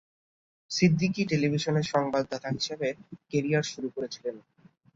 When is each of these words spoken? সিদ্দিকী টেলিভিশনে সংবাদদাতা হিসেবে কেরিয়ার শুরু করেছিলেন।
সিদ্দিকী 0.71 1.21
টেলিভিশনে 1.25 1.81
সংবাদদাতা 1.83 2.49
হিসেবে 2.49 2.87
কেরিয়ার 3.29 3.65
শুরু 3.71 3.87
করেছিলেন। 3.89 4.35